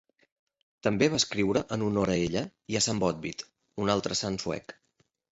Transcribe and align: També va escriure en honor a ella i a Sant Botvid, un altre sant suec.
També 0.85 1.09
va 1.13 1.17
escriure 1.23 1.61
en 1.75 1.83
honor 1.87 2.11
a 2.13 2.15
ella 2.21 2.41
i 2.75 2.77
a 2.79 2.81
Sant 2.85 3.01
Botvid, 3.03 3.43
un 3.83 3.93
altre 3.97 4.17
sant 4.23 4.41
suec. 4.45 4.75